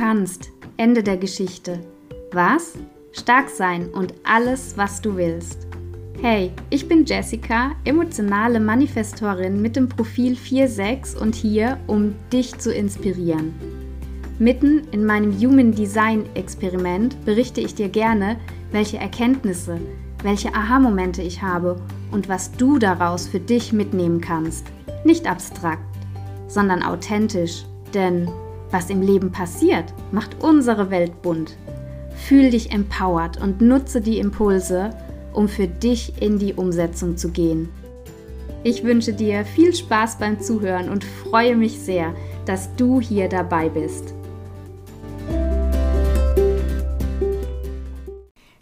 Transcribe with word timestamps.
kannst. 0.00 0.50
Ende 0.78 1.02
der 1.02 1.18
Geschichte. 1.18 1.78
Was? 2.32 2.72
Stark 3.12 3.50
sein 3.50 3.90
und 3.90 4.14
alles, 4.24 4.78
was 4.78 5.02
du 5.02 5.14
willst. 5.14 5.66
Hey, 6.22 6.52
ich 6.70 6.88
bin 6.88 7.04
Jessica, 7.04 7.72
emotionale 7.84 8.60
Manifestorin 8.60 9.60
mit 9.60 9.76
dem 9.76 9.90
Profil 9.90 10.38
46 10.38 11.20
und 11.20 11.34
hier, 11.34 11.76
um 11.86 12.14
dich 12.32 12.56
zu 12.56 12.72
inspirieren. 12.72 13.52
Mitten 14.38 14.88
in 14.90 15.04
meinem 15.04 15.38
Human 15.38 15.72
Design 15.72 16.24
Experiment 16.32 17.22
berichte 17.26 17.60
ich 17.60 17.74
dir 17.74 17.90
gerne, 17.90 18.38
welche 18.72 18.96
Erkenntnisse, 18.96 19.78
welche 20.22 20.54
Aha-Momente 20.54 21.20
ich 21.20 21.42
habe 21.42 21.76
und 22.10 22.26
was 22.26 22.52
du 22.52 22.78
daraus 22.78 23.28
für 23.28 23.40
dich 23.40 23.74
mitnehmen 23.74 24.22
kannst. 24.22 24.64
Nicht 25.04 25.26
abstrakt, 25.26 25.84
sondern 26.48 26.82
authentisch, 26.82 27.66
denn 27.92 28.30
was 28.70 28.90
im 28.90 29.02
Leben 29.02 29.32
passiert, 29.32 29.92
macht 30.12 30.42
unsere 30.42 30.90
Welt 30.90 31.22
bunt. 31.22 31.56
Fühl 32.14 32.50
dich 32.50 32.72
empowered 32.72 33.40
und 33.40 33.60
nutze 33.60 34.00
die 34.00 34.18
Impulse, 34.18 34.90
um 35.32 35.48
für 35.48 35.66
dich 35.66 36.20
in 36.20 36.38
die 36.38 36.54
Umsetzung 36.54 37.16
zu 37.16 37.30
gehen. 37.30 37.68
Ich 38.62 38.84
wünsche 38.84 39.12
dir 39.12 39.44
viel 39.44 39.74
Spaß 39.74 40.18
beim 40.18 40.40
Zuhören 40.40 40.90
und 40.90 41.04
freue 41.04 41.56
mich 41.56 41.78
sehr, 41.80 42.14
dass 42.44 42.74
du 42.76 43.00
hier 43.00 43.28
dabei 43.28 43.68
bist. 43.68 44.14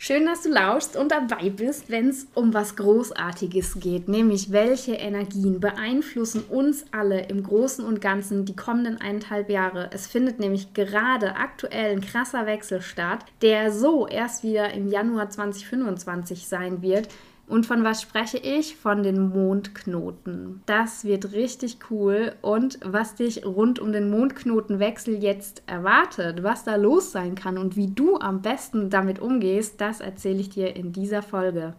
Schön, 0.08 0.24
dass 0.24 0.40
du 0.40 0.48
lauschst 0.48 0.96
und 0.96 1.12
dabei 1.12 1.50
bist, 1.50 1.90
wenn 1.90 2.08
es 2.08 2.28
um 2.32 2.54
was 2.54 2.76
Großartiges 2.76 3.78
geht, 3.78 4.08
nämlich 4.08 4.50
welche 4.50 4.94
Energien 4.94 5.60
beeinflussen 5.60 6.44
uns 6.48 6.86
alle 6.92 7.26
im 7.26 7.42
Großen 7.42 7.84
und 7.84 8.00
Ganzen 8.00 8.46
die 8.46 8.56
kommenden 8.56 8.98
eineinhalb 9.02 9.50
Jahre. 9.50 9.90
Es 9.92 10.06
findet 10.06 10.40
nämlich 10.40 10.72
gerade 10.72 11.36
aktuell 11.36 11.92
ein 11.92 12.00
krasser 12.00 12.46
Wechsel 12.46 12.80
statt, 12.80 13.26
der 13.42 13.70
so 13.70 14.06
erst 14.06 14.44
wieder 14.44 14.72
im 14.72 14.88
Januar 14.88 15.28
2025 15.28 16.48
sein 16.48 16.80
wird. 16.80 17.08
Und 17.48 17.64
von 17.64 17.82
was 17.82 18.02
spreche 18.02 18.36
ich? 18.36 18.76
Von 18.76 19.02
den 19.02 19.30
Mondknoten. 19.30 20.62
Das 20.66 21.04
wird 21.04 21.32
richtig 21.32 21.78
cool. 21.90 22.34
Und 22.42 22.78
was 22.84 23.14
dich 23.14 23.46
rund 23.46 23.78
um 23.78 23.90
den 23.90 24.10
Mondknotenwechsel 24.10 25.14
jetzt 25.14 25.62
erwartet, 25.66 26.42
was 26.42 26.64
da 26.64 26.76
los 26.76 27.10
sein 27.10 27.34
kann 27.34 27.56
und 27.56 27.74
wie 27.74 27.88
du 27.88 28.18
am 28.18 28.42
besten 28.42 28.90
damit 28.90 29.18
umgehst, 29.18 29.80
das 29.80 30.00
erzähle 30.00 30.40
ich 30.40 30.50
dir 30.50 30.76
in 30.76 30.92
dieser 30.92 31.22
Folge. 31.22 31.74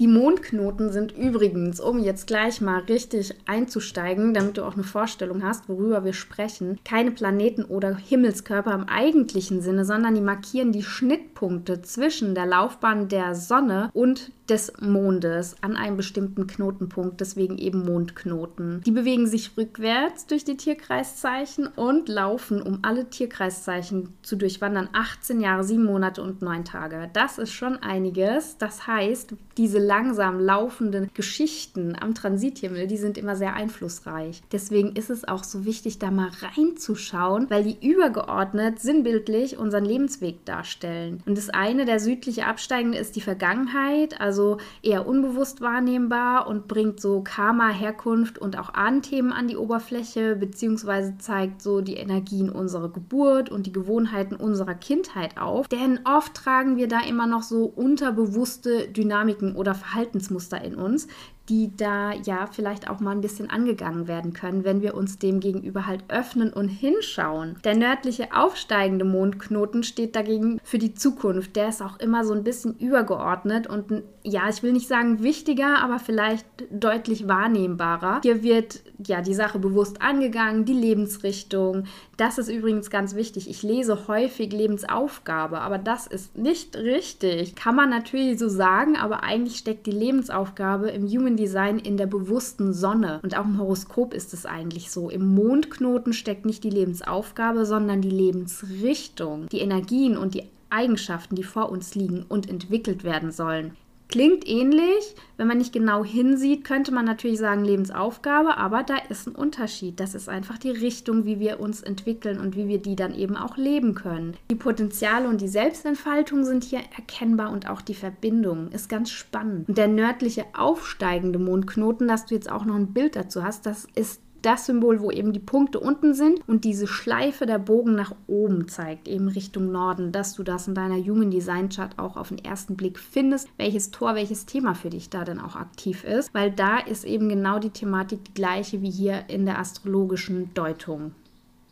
Die 0.00 0.08
Mondknoten 0.08 0.90
sind 0.90 1.16
übrigens, 1.16 1.78
um 1.78 2.00
jetzt 2.00 2.26
gleich 2.26 2.60
mal 2.60 2.80
richtig 2.80 3.32
einzusteigen, 3.46 4.34
damit 4.34 4.56
du 4.56 4.64
auch 4.64 4.74
eine 4.74 4.82
Vorstellung 4.82 5.44
hast, 5.44 5.68
worüber 5.68 6.04
wir 6.04 6.14
sprechen, 6.14 6.80
keine 6.84 7.12
Planeten 7.12 7.64
oder 7.64 7.96
Himmelskörper 7.96 8.74
im 8.74 8.88
eigentlichen 8.88 9.60
Sinne, 9.60 9.84
sondern 9.84 10.16
die 10.16 10.20
markieren 10.20 10.72
die 10.72 10.82
Schnittpunkte 10.82 11.82
zwischen 11.82 12.34
der 12.34 12.46
Laufbahn 12.46 13.08
der 13.08 13.36
Sonne 13.36 13.90
und 13.92 14.32
des 14.48 14.72
Mondes 14.80 15.56
an 15.62 15.76
einem 15.76 15.96
bestimmten 15.96 16.46
Knotenpunkt, 16.46 17.20
deswegen 17.20 17.56
eben 17.56 17.84
Mondknoten. 17.84 18.82
Die 18.84 18.90
bewegen 18.90 19.26
sich 19.26 19.56
rückwärts 19.56 20.26
durch 20.26 20.44
die 20.44 20.56
Tierkreiszeichen 20.56 21.66
und 21.66 22.08
laufen, 22.08 22.60
um 22.60 22.80
alle 22.82 23.08
Tierkreiszeichen 23.08 24.10
zu 24.22 24.36
durchwandern, 24.36 24.88
18 24.92 25.40
Jahre, 25.40 25.64
7 25.64 25.82
Monate 25.82 26.22
und 26.22 26.42
9 26.42 26.64
Tage. 26.64 27.08
Das 27.14 27.38
ist 27.38 27.52
schon 27.52 27.76
einiges. 27.76 28.58
Das 28.58 28.86
heißt, 28.86 29.34
diese 29.56 29.78
langsam 29.84 30.40
laufenden 30.40 31.10
Geschichten 31.14 31.96
am 32.00 32.14
Transithimmel, 32.14 32.86
die 32.86 32.96
sind 32.96 33.18
immer 33.18 33.36
sehr 33.36 33.54
einflussreich. 33.54 34.42
Deswegen 34.52 34.96
ist 34.96 35.10
es 35.10 35.26
auch 35.26 35.44
so 35.44 35.64
wichtig, 35.64 35.98
da 35.98 36.10
mal 36.10 36.30
reinzuschauen, 36.40 37.48
weil 37.50 37.64
die 37.64 37.86
übergeordnet 37.86 38.80
sinnbildlich 38.80 39.58
unseren 39.58 39.84
Lebensweg 39.84 40.44
darstellen. 40.44 41.22
Und 41.26 41.38
das 41.38 41.50
eine, 41.50 41.84
der 41.84 42.00
südliche 42.00 42.46
Absteigende, 42.46 42.98
ist 42.98 43.16
die 43.16 43.20
Vergangenheit, 43.20 44.20
also 44.20 44.58
eher 44.82 45.06
unbewusst 45.06 45.60
wahrnehmbar 45.60 46.46
und 46.46 46.68
bringt 46.68 47.00
so 47.00 47.22
Karma, 47.22 47.68
Herkunft 47.68 48.38
und 48.38 48.58
auch 48.58 48.72
Ahnenthemen 48.74 49.32
an 49.32 49.48
die 49.48 49.56
Oberfläche, 49.56 50.36
beziehungsweise 50.36 51.18
zeigt 51.18 51.62
so 51.62 51.80
die 51.80 51.96
Energien 51.96 52.50
unserer 52.50 52.88
Geburt 52.88 53.50
und 53.50 53.66
die 53.66 53.72
Gewohnheiten 53.72 54.36
unserer 54.36 54.74
Kindheit 54.74 55.38
auf. 55.38 55.68
Denn 55.68 56.00
oft 56.04 56.34
tragen 56.34 56.76
wir 56.76 56.88
da 56.88 57.00
immer 57.00 57.26
noch 57.26 57.42
so 57.42 57.64
unterbewusste 57.64 58.88
Dynamiken 58.88 59.56
oder 59.56 59.73
Verhaltensmuster 59.74 60.62
in 60.62 60.74
uns, 60.74 61.08
die 61.48 61.76
da 61.76 62.12
ja 62.12 62.46
vielleicht 62.46 62.88
auch 62.88 63.00
mal 63.00 63.10
ein 63.10 63.20
bisschen 63.20 63.50
angegangen 63.50 64.08
werden 64.08 64.32
können, 64.32 64.64
wenn 64.64 64.80
wir 64.80 64.94
uns 64.94 65.18
dem 65.18 65.40
gegenüber 65.40 65.86
halt 65.86 66.04
öffnen 66.08 66.52
und 66.52 66.68
hinschauen. 66.68 67.56
Der 67.64 67.76
nördliche 67.76 68.34
aufsteigende 68.34 69.04
Mondknoten 69.04 69.82
steht 69.82 70.16
dagegen 70.16 70.60
für 70.64 70.78
die 70.78 70.94
Zukunft. 70.94 71.56
Der 71.56 71.68
ist 71.68 71.82
auch 71.82 71.98
immer 71.98 72.24
so 72.24 72.32
ein 72.32 72.44
bisschen 72.44 72.78
übergeordnet 72.78 73.66
und 73.66 74.04
ja, 74.26 74.48
ich 74.48 74.62
will 74.62 74.72
nicht 74.72 74.88
sagen 74.88 75.22
wichtiger, 75.22 75.82
aber 75.82 75.98
vielleicht 75.98 76.46
deutlich 76.70 77.28
wahrnehmbarer. 77.28 78.22
Hier 78.22 78.42
wird 78.42 78.80
ja 79.06 79.20
die 79.20 79.34
Sache 79.34 79.58
bewusst 79.58 80.00
angegangen, 80.00 80.64
die 80.64 80.72
Lebensrichtung. 80.72 81.84
Das 82.16 82.38
ist 82.38 82.48
übrigens 82.48 82.88
ganz 82.88 83.14
wichtig. 83.14 83.50
Ich 83.50 83.62
lese 83.62 84.08
häufig 84.08 84.50
Lebensaufgabe, 84.50 85.60
aber 85.60 85.76
das 85.76 86.06
ist 86.06 86.38
nicht 86.38 86.74
richtig. 86.74 87.54
Kann 87.54 87.76
man 87.76 87.90
natürlich 87.90 88.38
so 88.38 88.48
sagen, 88.48 88.96
aber 88.96 89.24
eigentlich 89.24 89.58
steckt 89.58 89.86
die 89.86 89.90
Lebensaufgabe 89.90 90.88
im 90.88 91.06
Human 91.06 91.36
Design 91.36 91.78
in 91.78 91.98
der 91.98 92.06
bewussten 92.06 92.72
Sonne. 92.72 93.20
Und 93.22 93.36
auch 93.36 93.44
im 93.44 93.58
Horoskop 93.58 94.14
ist 94.14 94.32
es 94.32 94.46
eigentlich 94.46 94.90
so. 94.90 95.10
Im 95.10 95.34
Mondknoten 95.34 96.14
steckt 96.14 96.46
nicht 96.46 96.64
die 96.64 96.70
Lebensaufgabe, 96.70 97.66
sondern 97.66 98.00
die 98.00 98.08
Lebensrichtung, 98.08 99.50
die 99.50 99.60
Energien 99.60 100.16
und 100.16 100.32
die 100.32 100.44
Eigenschaften, 100.70 101.36
die 101.36 101.44
vor 101.44 101.70
uns 101.70 101.94
liegen 101.94 102.24
und 102.26 102.48
entwickelt 102.48 103.04
werden 103.04 103.30
sollen. 103.30 103.76
Klingt 104.08 104.46
ähnlich, 104.46 105.14
wenn 105.36 105.48
man 105.48 105.58
nicht 105.58 105.72
genau 105.72 106.04
hinsieht, 106.04 106.64
könnte 106.64 106.92
man 106.92 107.04
natürlich 107.04 107.38
sagen 107.38 107.64
Lebensaufgabe, 107.64 108.56
aber 108.56 108.82
da 108.82 108.96
ist 109.08 109.26
ein 109.26 109.34
Unterschied. 109.34 109.98
Das 109.98 110.14
ist 110.14 110.28
einfach 110.28 110.58
die 110.58 110.70
Richtung, 110.70 111.24
wie 111.24 111.40
wir 111.40 111.58
uns 111.58 111.82
entwickeln 111.82 112.38
und 112.38 112.54
wie 112.54 112.68
wir 112.68 112.78
die 112.78 112.96
dann 112.96 113.14
eben 113.14 113.36
auch 113.36 113.56
leben 113.56 113.94
können. 113.94 114.36
Die 114.50 114.54
Potenziale 114.54 115.28
und 115.28 115.40
die 115.40 115.48
Selbstentfaltung 115.48 116.44
sind 116.44 116.64
hier 116.64 116.80
erkennbar 116.96 117.50
und 117.50 117.68
auch 117.68 117.80
die 117.80 117.94
Verbindung 117.94 118.70
ist 118.72 118.88
ganz 118.88 119.10
spannend. 119.10 119.68
Und 119.68 119.78
der 119.78 119.88
nördliche 119.88 120.44
aufsteigende 120.56 121.38
Mondknoten, 121.38 122.06
dass 122.06 122.26
du 122.26 122.34
jetzt 122.34 122.50
auch 122.50 122.64
noch 122.64 122.76
ein 122.76 122.92
Bild 122.92 123.16
dazu 123.16 123.42
hast, 123.42 123.66
das 123.66 123.86
ist 123.94 124.20
das 124.44 124.66
Symbol, 124.66 125.00
wo 125.00 125.10
eben 125.10 125.32
die 125.32 125.40
Punkte 125.40 125.80
unten 125.80 126.14
sind 126.14 126.40
und 126.46 126.64
diese 126.64 126.86
Schleife 126.86 127.46
der 127.46 127.58
Bogen 127.58 127.94
nach 127.94 128.14
oben 128.26 128.68
zeigt, 128.68 129.08
eben 129.08 129.28
Richtung 129.28 129.72
Norden, 129.72 130.12
dass 130.12 130.34
du 130.34 130.42
das 130.42 130.68
in 130.68 130.74
deiner 130.74 130.96
Human 130.96 131.30
Design 131.30 131.68
Chart 131.68 131.98
auch 131.98 132.16
auf 132.16 132.28
den 132.28 132.38
ersten 132.38 132.76
Blick 132.76 132.98
findest, 132.98 133.48
welches 133.56 133.90
Tor, 133.90 134.14
welches 134.14 134.46
Thema 134.46 134.74
für 134.74 134.90
dich 134.90 135.10
da 135.10 135.24
denn 135.24 135.40
auch 135.40 135.56
aktiv 135.56 136.04
ist, 136.04 136.34
weil 136.34 136.50
da 136.50 136.78
ist 136.78 137.04
eben 137.04 137.28
genau 137.28 137.58
die 137.58 137.70
Thematik 137.70 138.24
die 138.24 138.34
gleiche 138.34 138.82
wie 138.82 138.90
hier 138.90 139.24
in 139.28 139.46
der 139.46 139.58
astrologischen 139.58 140.52
Deutung. 140.54 141.12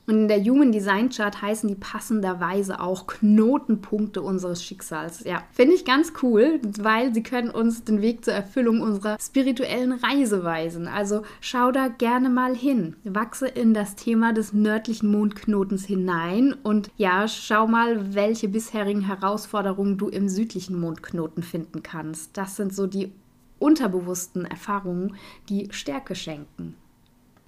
Und 0.06 0.14
in 0.14 0.28
der 0.28 0.42
Human 0.42 0.72
Design 0.72 1.10
Chart 1.10 1.40
heißen 1.40 1.68
die 1.68 1.76
passenderweise 1.76 2.80
auch 2.80 3.06
Knotenpunkte 3.06 4.20
unseres 4.20 4.64
Schicksals. 4.64 5.22
Ja, 5.24 5.44
finde 5.52 5.74
ich 5.74 5.84
ganz 5.84 6.12
cool, 6.22 6.60
weil 6.80 7.14
sie 7.14 7.22
können 7.22 7.50
uns 7.50 7.84
den 7.84 8.02
Weg 8.02 8.24
zur 8.24 8.34
Erfüllung 8.34 8.80
unserer 8.80 9.16
spirituellen 9.20 9.92
Reise 9.92 10.42
weisen. 10.42 10.88
Also 10.88 11.22
schau 11.40 11.70
da 11.70 11.86
gerne 11.86 12.30
mal 12.30 12.56
hin. 12.56 12.96
Wachse 13.04 13.46
in 13.46 13.74
das 13.74 13.94
Thema 13.94 14.32
des 14.32 14.52
nördlichen 14.52 15.10
Mondknotens 15.10 15.84
hinein 15.84 16.54
und 16.62 16.90
ja, 16.96 17.28
schau 17.28 17.68
mal, 17.68 18.14
welche 18.14 18.48
bisherigen 18.48 19.02
Herausforderungen 19.02 19.98
du 19.98 20.08
im 20.08 20.28
südlichen 20.28 20.80
Mondknoten 20.80 21.44
finden 21.44 21.84
kannst. 21.84 22.36
Das 22.36 22.56
sind 22.56 22.74
so 22.74 22.88
die 22.88 23.12
unterbewussten 23.60 24.44
Erfahrungen, 24.44 25.14
die 25.48 25.68
Stärke 25.70 26.16
schenken. 26.16 26.74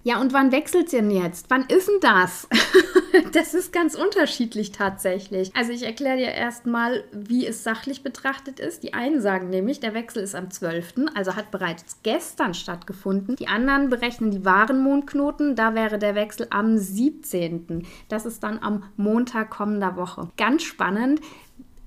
Ja, 0.07 0.21
und 0.21 0.35
wann 0.35 0.53
wechselt 0.53 0.93
denn 0.93 1.11
jetzt? 1.11 1.47
Wann 1.49 1.65
ist 1.65 1.89
denn 1.89 2.01
das? 2.03 2.47
das 3.33 3.55
ist 3.55 3.73
ganz 3.73 3.95
unterschiedlich 3.95 4.71
tatsächlich. 4.71 5.51
Also 5.57 5.73
ich 5.73 5.83
erkläre 5.83 6.19
dir 6.19 6.31
erstmal, 6.31 7.05
wie 7.11 7.47
es 7.47 7.65
sachlich 7.65 8.03
betrachtet 8.03 8.61
ist. 8.61 8.83
Die 8.83 8.93
einen 8.93 9.23
sagen 9.23 9.49
nämlich, 9.49 9.81
der 9.81 9.95
Wechsel 9.95 10.23
ist 10.23 10.35
am 10.35 10.51
12., 10.51 11.07
also 11.15 11.37
hat 11.37 11.51
bereits 11.51 12.03
gestern 12.03 12.53
stattgefunden. 12.53 13.37
Die 13.37 13.49
anderen 13.49 13.89
berechnen 13.89 14.31
die 14.31 14.45
wahren 14.45 14.83
Mondknoten, 14.83 15.57
da 15.57 15.75
wäre 15.75 15.99
der 15.99 16.15
Wechsel 16.15 16.49
am 16.51 16.77
17. 16.77 17.87
Das 18.11 18.27
ist 18.27 18.43
dann 18.43 18.59
am 18.59 18.83
Montag 18.99 19.49
kommender 19.49 19.97
Woche. 19.97 20.29
Ganz 20.37 20.65
spannend 20.65 21.23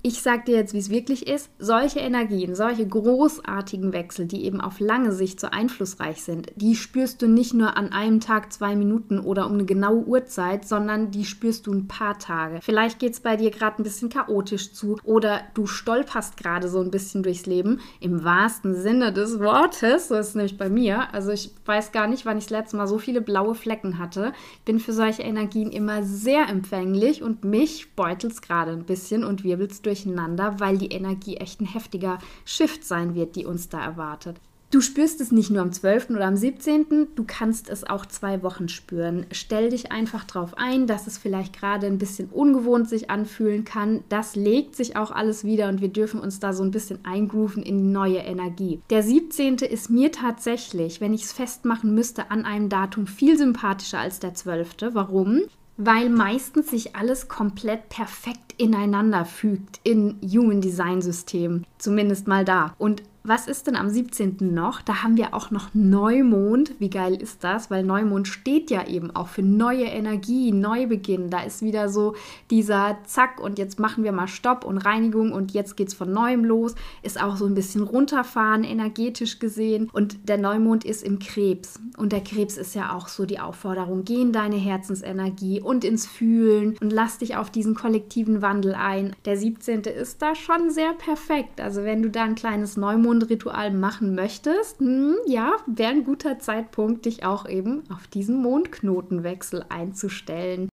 Ich 0.08 0.22
sag 0.22 0.46
dir 0.46 0.56
jetzt, 0.56 0.72
wie 0.72 0.78
es 0.78 0.88
wirklich 0.88 1.26
ist. 1.26 1.50
Solche 1.58 1.98
Energien, 1.98 2.54
solche 2.54 2.88
großartigen 2.88 3.92
Wechsel, 3.92 4.24
die 4.24 4.46
eben 4.46 4.58
auf 4.58 4.80
lange 4.80 5.12
Sicht 5.12 5.38
so 5.38 5.48
einflussreich 5.48 6.22
sind, 6.22 6.50
die 6.56 6.76
spürst 6.76 7.20
du 7.20 7.28
nicht 7.28 7.52
nur 7.52 7.76
an 7.76 7.92
einem 7.92 8.20
Tag, 8.20 8.50
zwei 8.50 8.74
Minuten 8.74 9.18
oder 9.18 9.44
um 9.44 9.52
eine 9.52 9.66
genaue 9.66 10.06
Uhrzeit, 10.06 10.66
sondern 10.66 11.10
die 11.10 11.26
spürst 11.26 11.66
du 11.66 11.74
ein 11.74 11.88
paar 11.88 12.18
Tage. 12.18 12.60
Vielleicht 12.62 13.00
geht 13.00 13.12
es 13.12 13.20
bei 13.20 13.36
dir 13.36 13.50
gerade 13.50 13.82
ein 13.82 13.82
bisschen 13.82 14.08
chaotisch 14.08 14.72
zu 14.72 14.98
oder 15.04 15.42
du 15.52 15.66
stolperst 15.66 16.38
gerade 16.38 16.70
so 16.70 16.80
ein 16.80 16.90
bisschen 16.90 17.22
durchs 17.22 17.44
Leben. 17.44 17.80
Im 18.00 18.24
wahrsten 18.24 18.74
Sinne 18.74 19.12
des 19.12 19.38
Wortes. 19.40 20.08
So 20.08 20.14
ist 20.14 20.28
es 20.28 20.34
nämlich 20.34 20.56
bei 20.56 20.70
mir. 20.70 21.12
Also 21.12 21.32
ich 21.32 21.50
weiß 21.66 21.92
gar 21.92 22.06
nicht, 22.06 22.24
wann 22.24 22.38
ich 22.38 22.44
das 22.44 22.50
letzte 22.50 22.78
Mal 22.78 22.86
so 22.86 22.96
viele 22.96 23.20
blaue 23.20 23.54
Flecken 23.54 23.98
hatte. 23.98 24.32
Ich 24.54 24.64
bin 24.64 24.80
für 24.80 24.94
solche 24.94 25.20
Energien 25.20 25.70
immer 25.70 26.02
sehr 26.02 26.48
empfänglich 26.48 27.22
und 27.22 27.44
mich 27.44 27.94
beutelt 27.94 28.32
es 28.32 28.40
gerade 28.40 28.70
ein 28.70 28.86
bisschen 28.86 29.22
und 29.22 29.44
wirbelt 29.44 29.72
es 29.72 29.82
durcheinander, 29.98 30.60
weil 30.60 30.78
die 30.78 30.88
Energie 30.88 31.36
echt 31.36 31.60
ein 31.60 31.66
heftiger 31.66 32.18
Shift 32.44 32.84
sein 32.84 33.14
wird, 33.14 33.36
die 33.36 33.46
uns 33.46 33.68
da 33.68 33.82
erwartet. 33.82 34.36
Du 34.70 34.82
spürst 34.82 35.22
es 35.22 35.32
nicht 35.32 35.48
nur 35.48 35.62
am 35.62 35.72
12. 35.72 36.10
oder 36.10 36.26
am 36.26 36.36
17., 36.36 37.14
du 37.14 37.24
kannst 37.26 37.70
es 37.70 37.84
auch 37.84 38.04
zwei 38.04 38.42
Wochen 38.42 38.68
spüren. 38.68 39.24
Stell 39.30 39.70
dich 39.70 39.92
einfach 39.92 40.24
darauf 40.24 40.58
ein, 40.58 40.86
dass 40.86 41.06
es 41.06 41.16
vielleicht 41.16 41.58
gerade 41.58 41.86
ein 41.86 41.96
bisschen 41.96 42.28
ungewohnt 42.28 42.86
sich 42.86 43.08
anfühlen 43.08 43.64
kann. 43.64 44.04
Das 44.10 44.36
legt 44.36 44.76
sich 44.76 44.94
auch 44.94 45.10
alles 45.10 45.42
wieder 45.42 45.70
und 45.70 45.80
wir 45.80 45.88
dürfen 45.88 46.20
uns 46.20 46.38
da 46.38 46.52
so 46.52 46.62
ein 46.62 46.70
bisschen 46.70 46.98
eingrooven 47.06 47.62
in 47.62 47.92
neue 47.92 48.18
Energie. 48.18 48.82
Der 48.90 49.02
17. 49.02 49.56
ist 49.56 49.88
mir 49.88 50.12
tatsächlich, 50.12 51.00
wenn 51.00 51.14
ich 51.14 51.22
es 51.22 51.32
festmachen 51.32 51.94
müsste, 51.94 52.30
an 52.30 52.44
einem 52.44 52.68
Datum 52.68 53.06
viel 53.06 53.38
sympathischer 53.38 54.00
als 54.00 54.20
der 54.20 54.34
12. 54.34 54.76
Warum? 54.92 55.44
Weil 55.78 56.10
meistens 56.10 56.70
sich 56.70 56.96
alles 56.96 57.28
komplett 57.28 57.88
perfekt 57.88 58.52
ineinander 58.58 59.24
fügt 59.24 59.80
in 59.84 60.18
Human 60.22 60.60
Design 60.60 61.00
System, 61.00 61.64
zumindest 61.78 62.26
mal 62.26 62.44
da. 62.44 62.74
Und 62.78 63.04
was 63.28 63.46
ist 63.46 63.66
denn 63.66 63.76
am 63.76 63.90
17. 63.90 64.36
noch? 64.40 64.80
Da 64.80 65.02
haben 65.02 65.18
wir 65.18 65.34
auch 65.34 65.50
noch 65.50 65.68
Neumond. 65.74 66.72
Wie 66.78 66.88
geil 66.88 67.20
ist 67.20 67.44
das? 67.44 67.70
Weil 67.70 67.84
Neumond 67.84 68.26
steht 68.26 68.70
ja 68.70 68.86
eben 68.86 69.14
auch 69.14 69.28
für 69.28 69.42
neue 69.42 69.84
Energie, 69.84 70.50
Neubeginn. 70.50 71.28
Da 71.28 71.42
ist 71.42 71.60
wieder 71.60 71.90
so 71.90 72.14
dieser 72.50 72.96
Zack 73.04 73.40
und 73.40 73.58
jetzt 73.58 73.78
machen 73.78 74.02
wir 74.02 74.12
mal 74.12 74.28
Stopp 74.28 74.64
und 74.64 74.78
Reinigung 74.78 75.32
und 75.32 75.52
jetzt 75.52 75.76
geht's 75.76 75.92
von 75.92 76.10
neuem 76.10 76.44
los. 76.44 76.74
Ist 77.02 77.22
auch 77.22 77.36
so 77.36 77.44
ein 77.44 77.54
bisschen 77.54 77.82
runterfahren, 77.82 78.64
energetisch 78.64 79.38
gesehen. 79.38 79.90
Und 79.92 80.28
der 80.28 80.38
Neumond 80.38 80.84
ist 80.84 81.02
im 81.02 81.18
Krebs. 81.18 81.80
Und 81.98 82.12
der 82.12 82.22
Krebs 82.22 82.56
ist 82.56 82.74
ja 82.74 82.94
auch 82.94 83.08
so 83.08 83.26
die 83.26 83.40
Aufforderung: 83.40 84.04
geh 84.04 84.22
in 84.22 84.32
deine 84.32 84.56
Herzensenergie 84.56 85.60
und 85.60 85.84
ins 85.84 86.06
Fühlen 86.06 86.76
und 86.80 86.92
lass 86.92 87.18
dich 87.18 87.36
auf 87.36 87.50
diesen 87.50 87.74
kollektiven 87.74 88.40
Wandel 88.40 88.74
ein. 88.74 89.14
Der 89.26 89.36
17. 89.36 89.82
ist 89.82 90.22
da 90.22 90.34
schon 90.34 90.70
sehr 90.70 90.94
perfekt. 90.94 91.60
Also, 91.60 91.84
wenn 91.84 92.02
du 92.02 92.08
da 92.08 92.24
ein 92.24 92.34
kleines 92.34 92.78
Neumond 92.78 93.17
Mondritual 93.18 93.72
machen 93.72 94.14
möchtest, 94.14 94.78
hm, 94.78 95.16
ja, 95.26 95.56
wäre 95.66 95.90
ein 95.90 96.04
guter 96.04 96.38
Zeitpunkt, 96.38 97.04
dich 97.04 97.24
auch 97.24 97.48
eben 97.48 97.82
auf 97.90 98.06
diesen 98.06 98.40
Mondknotenwechsel 98.40 99.64
einzustellen. 99.68 100.68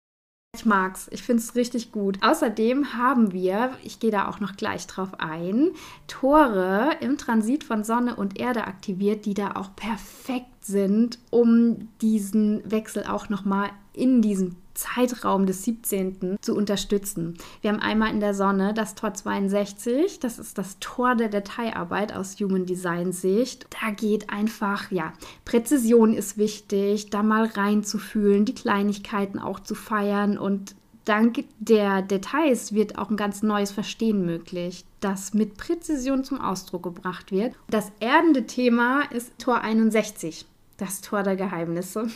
Ich 0.56 0.66
mag's, 0.66 1.08
ich 1.12 1.24
finde 1.24 1.42
es 1.42 1.56
richtig 1.56 1.92
gut. 1.92 2.20
Außerdem 2.22 2.94
haben 2.94 3.34
wir, 3.34 3.72
ich 3.84 4.00
gehe 4.00 4.12
da 4.12 4.30
auch 4.30 4.40
noch 4.40 4.56
gleich 4.56 4.86
drauf 4.86 5.10
ein, 5.18 5.72
Tore 6.08 6.92
im 7.02 7.18
Transit 7.18 7.64
von 7.64 7.84
Sonne 7.84 8.16
und 8.16 8.40
Erde 8.40 8.66
aktiviert, 8.66 9.26
die 9.26 9.34
da 9.34 9.56
auch 9.56 9.76
perfekt 9.76 10.64
sind, 10.64 11.18
um 11.32 11.90
diesen 12.00 12.70
Wechsel 12.70 13.06
auch 13.06 13.28
nochmal 13.30 13.72
in 13.92 14.22
diesem 14.22 14.56
Zeitraum 14.76 15.46
des 15.46 15.64
17. 15.64 16.38
zu 16.42 16.56
unterstützen. 16.56 17.38
Wir 17.62 17.72
haben 17.72 17.80
einmal 17.80 18.12
in 18.12 18.20
der 18.20 18.34
Sonne 18.34 18.74
das 18.74 18.94
Tor 18.94 19.14
62, 19.14 20.20
das 20.20 20.38
ist 20.38 20.58
das 20.58 20.78
Tor 20.80 21.16
der 21.16 21.30
Detailarbeit 21.30 22.14
aus 22.14 22.40
Human 22.40 22.66
Design 22.66 23.12
Sicht. 23.12 23.66
Da 23.82 23.92
geht 23.92 24.30
einfach, 24.30 24.92
ja, 24.92 25.14
Präzision 25.46 26.14
ist 26.14 26.38
wichtig, 26.38 27.10
da 27.10 27.24
mal 27.24 27.46
reinzufühlen, 27.46 28.46
die 28.46 28.56
Kleinigkeiten 28.56 29.40
auch 29.40 29.60
zu 29.60 29.76
feiern 29.76 30.38
und 30.38 30.76
dank 31.06 31.46
der 31.60 32.02
Details 32.02 32.74
wird 32.74 32.98
auch 32.98 33.10
ein 33.10 33.18
ganz 33.18 33.44
neues 33.44 33.72
Verstehen 33.72 34.26
möglich, 34.26 34.86
das 35.00 35.34
mit 35.34 35.58
Präzision 35.58 36.24
zum 36.24 36.42
Ausdruck 36.42 36.84
gebracht 36.84 37.32
wird. 37.32 37.54
Das 37.70 37.92
erdende 38.00 38.46
Thema 38.46 39.04
ist 39.12 39.32
Tor 39.38 39.62
61, 39.62 40.46
das 40.78 41.02
Tor 41.02 41.24
der 41.24 41.36
Geheimnisse. 41.36 42.08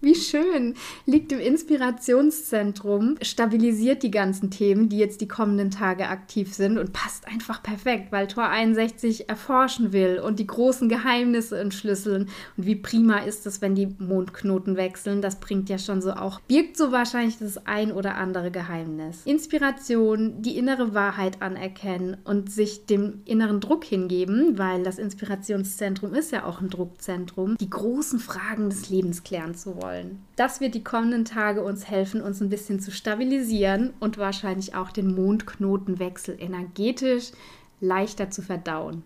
Wie 0.00 0.14
schön. 0.14 0.74
Liegt 1.06 1.32
im 1.32 1.40
Inspirationszentrum, 1.40 3.16
stabilisiert 3.20 4.04
die 4.04 4.12
ganzen 4.12 4.48
Themen, 4.48 4.88
die 4.88 4.98
jetzt 4.98 5.20
die 5.20 5.26
kommenden 5.26 5.72
Tage 5.72 6.06
aktiv 6.08 6.54
sind 6.54 6.78
und 6.78 6.92
passt 6.92 7.26
einfach 7.26 7.64
perfekt, 7.64 8.12
weil 8.12 8.28
Tor 8.28 8.48
61 8.48 9.28
erforschen 9.28 9.92
will 9.92 10.20
und 10.20 10.38
die 10.38 10.46
großen 10.46 10.88
Geheimnisse 10.88 11.58
entschlüsseln. 11.58 12.28
Und 12.56 12.66
wie 12.66 12.76
prima 12.76 13.18
ist 13.18 13.44
es, 13.44 13.60
wenn 13.60 13.74
die 13.74 13.88
Mondknoten 13.98 14.76
wechseln? 14.76 15.20
Das 15.20 15.40
bringt 15.40 15.68
ja 15.68 15.78
schon 15.78 16.00
so 16.00 16.12
auch, 16.12 16.38
birgt 16.42 16.76
so 16.76 16.92
wahrscheinlich 16.92 17.38
das 17.38 17.66
ein 17.66 17.90
oder 17.90 18.14
andere 18.14 18.52
Geheimnis. 18.52 19.22
Inspiration, 19.24 20.42
die 20.42 20.58
innere 20.58 20.94
Wahrheit 20.94 21.42
anerkennen 21.42 22.18
und 22.22 22.52
sich 22.52 22.86
dem 22.86 23.22
inneren 23.24 23.58
Druck 23.58 23.84
hingeben, 23.84 24.58
weil 24.58 24.84
das 24.84 25.00
Inspirationszentrum 25.00 26.14
ist 26.14 26.30
ja 26.30 26.44
auch 26.44 26.60
ein 26.60 26.70
Druckzentrum, 26.70 27.56
die 27.56 27.68
großen 27.68 28.20
Fragen 28.20 28.70
des 28.70 28.90
Lebens 28.90 29.24
klären 29.24 29.56
zu 29.56 29.74
wollen 29.74 29.87
wollen. 29.88 30.24
Das 30.36 30.60
wird 30.60 30.74
die 30.74 30.84
kommenden 30.84 31.24
Tage 31.24 31.62
uns 31.62 31.88
helfen, 31.88 32.20
uns 32.20 32.40
ein 32.40 32.50
bisschen 32.50 32.80
zu 32.80 32.90
stabilisieren 32.90 33.92
und 34.00 34.18
wahrscheinlich 34.18 34.74
auch 34.74 34.90
den 34.90 35.14
Mondknotenwechsel 35.14 36.36
energetisch 36.38 37.32
leichter 37.80 38.30
zu 38.30 38.42
verdauen. 38.42 39.02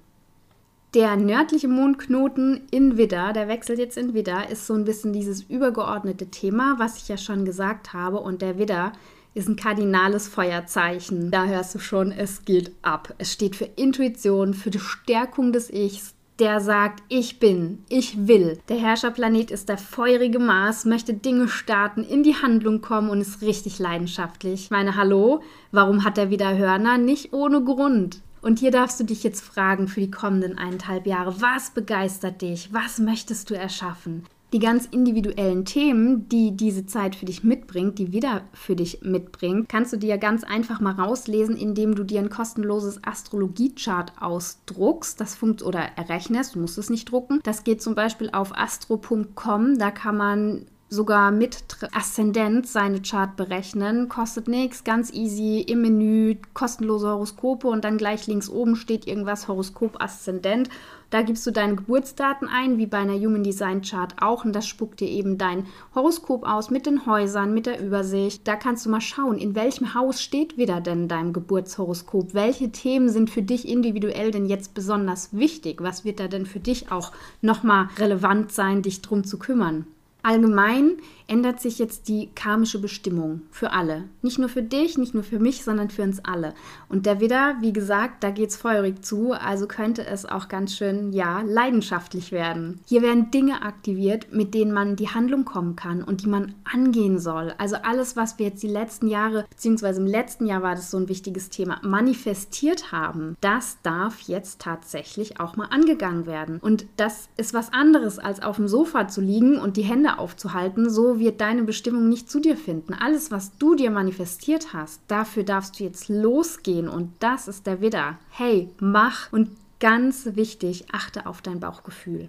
Der 0.94 1.16
nördliche 1.16 1.68
Mondknoten 1.68 2.62
in 2.70 2.98
Widder, 2.98 3.32
der 3.32 3.48
wechselt 3.48 3.78
jetzt 3.78 3.96
in 3.96 4.12
Widder, 4.12 4.50
ist 4.50 4.66
so 4.66 4.74
ein 4.74 4.84
bisschen 4.84 5.14
dieses 5.14 5.42
übergeordnete 5.42 6.26
Thema, 6.26 6.74
was 6.78 6.98
ich 6.98 7.08
ja 7.08 7.16
schon 7.16 7.46
gesagt 7.46 7.94
habe. 7.94 8.20
Und 8.20 8.42
der 8.42 8.58
Widder 8.58 8.92
ist 9.32 9.48
ein 9.48 9.56
kardinales 9.56 10.28
Feuerzeichen. 10.28 11.30
Da 11.30 11.46
hörst 11.46 11.74
du 11.74 11.78
schon, 11.78 12.12
es 12.12 12.44
geht 12.44 12.72
ab. 12.82 13.14
Es 13.16 13.32
steht 13.32 13.56
für 13.56 13.64
Intuition, 13.64 14.52
für 14.52 14.70
die 14.70 14.80
Stärkung 14.80 15.52
des 15.54 15.70
Ichs, 15.70 16.14
der 16.38 16.60
sagt, 16.60 17.02
ich 17.08 17.38
bin, 17.38 17.84
ich 17.88 18.26
will. 18.26 18.58
Der 18.68 18.78
Herrscherplanet 18.78 19.50
ist 19.50 19.68
der 19.68 19.78
feurige 19.78 20.38
Mars, 20.38 20.84
möchte 20.84 21.14
Dinge 21.14 21.48
starten, 21.48 22.02
in 22.02 22.22
die 22.22 22.36
Handlung 22.36 22.80
kommen 22.80 23.10
und 23.10 23.20
ist 23.20 23.42
richtig 23.42 23.78
leidenschaftlich. 23.78 24.64
Ich 24.64 24.70
meine, 24.70 24.96
hallo, 24.96 25.42
warum 25.70 26.04
hat 26.04 26.18
er 26.18 26.30
wieder 26.30 26.56
Hörner? 26.56 26.98
Nicht 26.98 27.32
ohne 27.32 27.62
Grund. 27.62 28.22
Und 28.40 28.58
hier 28.58 28.72
darfst 28.72 28.98
du 28.98 29.04
dich 29.04 29.22
jetzt 29.22 29.40
fragen 29.40 29.86
für 29.86 30.00
die 30.00 30.10
kommenden 30.10 30.58
eineinhalb 30.58 31.06
Jahre, 31.06 31.40
was 31.40 31.70
begeistert 31.70 32.42
dich? 32.42 32.72
Was 32.72 32.98
möchtest 32.98 33.50
du 33.50 33.54
erschaffen? 33.54 34.24
Die 34.52 34.58
ganz 34.58 34.86
individuellen 34.86 35.64
Themen, 35.64 36.28
die 36.28 36.56
diese 36.56 36.86
Zeit 36.86 37.16
für 37.16 37.24
dich 37.24 37.42
mitbringt, 37.42 37.98
die 37.98 38.12
wieder 38.12 38.42
für 38.52 38.76
dich 38.76 39.00
mitbringt, 39.02 39.68
kannst 39.68 39.92
du 39.92 39.96
dir 39.96 40.18
ganz 40.18 40.44
einfach 40.44 40.80
mal 40.80 40.94
rauslesen, 40.94 41.56
indem 41.56 41.94
du 41.94 42.04
dir 42.04 42.20
ein 42.20 42.30
kostenloses 42.30 43.02
Astrologie-Chart 43.02 44.12
ausdruckst. 44.20 45.20
Das 45.20 45.34
funkt 45.34 45.62
oder 45.62 45.80
errechnest, 45.96 46.54
du 46.54 46.60
musst 46.60 46.78
es 46.78 46.90
nicht 46.90 47.10
drucken. 47.10 47.40
Das 47.44 47.64
geht 47.64 47.80
zum 47.80 47.94
Beispiel 47.94 48.30
auf 48.32 48.56
astro.com. 48.56 49.78
Da 49.78 49.90
kann 49.90 50.16
man 50.16 50.66
sogar 50.92 51.30
mit 51.30 51.64
Aszendent 51.92 52.68
seine 52.68 53.00
Chart 53.00 53.34
berechnen. 53.34 54.10
Kostet 54.10 54.46
nichts, 54.46 54.84
ganz 54.84 55.10
easy 55.10 55.60
im 55.66 55.80
Menü, 55.80 56.36
kostenlose 56.52 57.08
Horoskope 57.08 57.66
und 57.68 57.84
dann 57.84 57.96
gleich 57.96 58.26
links 58.26 58.50
oben 58.50 58.76
steht 58.76 59.06
irgendwas 59.06 59.48
Horoskop 59.48 60.02
Aszendent 60.02 60.68
da 61.12 61.20
gibst 61.20 61.46
du 61.46 61.50
deine 61.50 61.76
Geburtsdaten 61.76 62.48
ein, 62.48 62.78
wie 62.78 62.86
bei 62.86 62.96
einer 62.96 63.12
Human 63.12 63.44
Design 63.44 63.82
Chart 63.82 64.14
auch, 64.18 64.46
und 64.46 64.54
das 64.54 64.66
spuckt 64.66 64.98
dir 65.00 65.08
eben 65.08 65.36
dein 65.36 65.66
Horoskop 65.94 66.44
aus 66.44 66.70
mit 66.70 66.86
den 66.86 67.04
Häusern, 67.04 67.52
mit 67.52 67.66
der 67.66 67.84
Übersicht. 67.84 68.48
Da 68.48 68.56
kannst 68.56 68.86
du 68.86 68.90
mal 68.90 69.02
schauen, 69.02 69.36
in 69.36 69.54
welchem 69.54 69.92
Haus 69.92 70.22
steht 70.22 70.56
wieder 70.56 70.80
denn 70.80 71.08
dein 71.08 71.34
Geburtshoroskop? 71.34 72.32
Welche 72.32 72.72
Themen 72.72 73.10
sind 73.10 73.28
für 73.28 73.42
dich 73.42 73.68
individuell 73.68 74.30
denn 74.30 74.46
jetzt 74.46 74.72
besonders 74.72 75.36
wichtig? 75.36 75.82
Was 75.82 76.06
wird 76.06 76.18
da 76.18 76.28
denn 76.28 76.46
für 76.46 76.60
dich 76.60 76.90
auch 76.90 77.12
nochmal 77.42 77.90
relevant 77.98 78.50
sein, 78.50 78.80
dich 78.80 79.02
drum 79.02 79.22
zu 79.22 79.38
kümmern? 79.38 79.86
Allgemein 80.22 80.98
ändert 81.26 81.60
sich 81.60 81.78
jetzt 81.78 82.08
die 82.08 82.28
karmische 82.34 82.78
Bestimmung 82.78 83.42
für 83.50 83.72
alle. 83.72 84.04
Nicht 84.20 84.38
nur 84.38 84.48
für 84.48 84.62
dich, 84.62 84.98
nicht 84.98 85.14
nur 85.14 85.22
für 85.22 85.38
mich, 85.38 85.64
sondern 85.64 85.90
für 85.90 86.02
uns 86.02 86.24
alle. 86.24 86.54
Und 86.88 87.06
der 87.06 87.20
Widder, 87.20 87.56
wie 87.60 87.72
gesagt, 87.72 88.22
da 88.22 88.30
geht 88.30 88.50
es 88.50 88.56
feurig 88.56 89.02
zu, 89.04 89.32
also 89.32 89.66
könnte 89.66 90.06
es 90.06 90.26
auch 90.26 90.48
ganz 90.48 90.76
schön, 90.76 91.12
ja, 91.12 91.40
leidenschaftlich 91.40 92.32
werden. 92.32 92.80
Hier 92.86 93.02
werden 93.02 93.30
Dinge 93.30 93.62
aktiviert, 93.62 94.32
mit 94.32 94.54
denen 94.54 94.72
man 94.72 94.94
die 94.94 95.08
Handlung 95.08 95.44
kommen 95.44 95.74
kann 95.74 96.02
und 96.02 96.22
die 96.22 96.28
man 96.28 96.54
angehen 96.70 97.18
soll. 97.18 97.54
Also 97.58 97.76
alles, 97.82 98.14
was 98.14 98.38
wir 98.38 98.46
jetzt 98.46 98.62
die 98.62 98.68
letzten 98.68 99.08
Jahre, 99.08 99.46
beziehungsweise 99.50 100.00
im 100.00 100.06
letzten 100.06 100.46
Jahr 100.46 100.62
war 100.62 100.74
das 100.74 100.90
so 100.90 100.98
ein 100.98 101.08
wichtiges 101.08 101.48
Thema, 101.48 101.80
manifestiert 101.82 102.92
haben, 102.92 103.36
das 103.40 103.78
darf 103.82 104.20
jetzt 104.20 104.60
tatsächlich 104.60 105.40
auch 105.40 105.56
mal 105.56 105.68
angegangen 105.70 106.26
werden. 106.26 106.58
Und 106.60 106.86
das 106.96 107.28
ist 107.36 107.54
was 107.54 107.72
anderes, 107.72 108.18
als 108.18 108.42
auf 108.42 108.56
dem 108.56 108.68
Sofa 108.68 109.08
zu 109.08 109.20
liegen 109.20 109.58
und 109.58 109.76
die 109.76 109.82
Hände 109.82 110.11
Aufzuhalten, 110.18 110.90
so 110.90 111.18
wird 111.18 111.40
deine 111.40 111.62
Bestimmung 111.62 112.08
nicht 112.08 112.30
zu 112.30 112.40
dir 112.40 112.56
finden. 112.56 112.94
Alles, 112.94 113.30
was 113.30 113.56
du 113.58 113.74
dir 113.74 113.90
manifestiert 113.90 114.72
hast, 114.72 115.00
dafür 115.08 115.44
darfst 115.44 115.78
du 115.78 115.84
jetzt 115.84 116.08
losgehen 116.08 116.88
und 116.88 117.12
das 117.20 117.48
ist 117.48 117.66
der 117.66 117.80
Widder. 117.80 118.18
Hey, 118.30 118.70
mach 118.78 119.32
und 119.32 119.50
ganz 119.80 120.30
wichtig, 120.34 120.86
achte 120.92 121.26
auf 121.26 121.42
dein 121.42 121.60
Bauchgefühl. 121.60 122.28